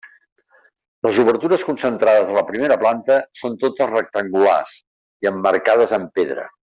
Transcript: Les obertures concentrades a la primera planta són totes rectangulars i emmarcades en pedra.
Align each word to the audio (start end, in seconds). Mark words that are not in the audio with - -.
Les 1.07 1.17
obertures 1.23 1.65
concentrades 1.67 2.31
a 2.31 2.35
la 2.39 2.43
primera 2.49 2.77
planta 2.85 3.17
són 3.45 3.59
totes 3.67 3.91
rectangulars 3.93 4.73
i 5.27 5.31
emmarcades 5.35 5.95
en 6.01 6.09
pedra. 6.21 6.49